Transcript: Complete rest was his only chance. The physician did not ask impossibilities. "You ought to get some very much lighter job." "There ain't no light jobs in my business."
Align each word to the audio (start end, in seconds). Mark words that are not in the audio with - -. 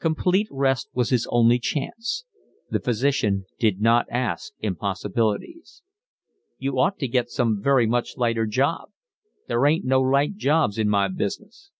Complete 0.00 0.48
rest 0.50 0.88
was 0.94 1.10
his 1.10 1.28
only 1.30 1.60
chance. 1.60 2.24
The 2.70 2.80
physician 2.80 3.46
did 3.60 3.80
not 3.80 4.06
ask 4.10 4.52
impossibilities. 4.58 5.84
"You 6.58 6.80
ought 6.80 6.98
to 6.98 7.06
get 7.06 7.30
some 7.30 7.62
very 7.62 7.86
much 7.86 8.16
lighter 8.16 8.46
job." 8.46 8.90
"There 9.46 9.64
ain't 9.66 9.84
no 9.84 10.00
light 10.00 10.34
jobs 10.36 10.76
in 10.76 10.88
my 10.88 11.06
business." 11.06 11.70